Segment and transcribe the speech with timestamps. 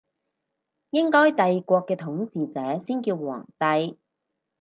[0.89, 3.99] 應該帝國嘅統治者先叫皇帝